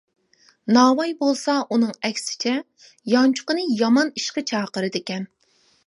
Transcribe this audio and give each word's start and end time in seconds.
ناۋاي 0.77 1.11
بولسا 1.19 1.57
ئۇنىڭ 1.75 1.91
ئەكسىچە، 2.09 2.55
يانچۇقچىنى 3.15 3.67
يامان 3.85 4.11
ئىشقا 4.17 4.47
چاقىرىدىكەن. 4.55 5.35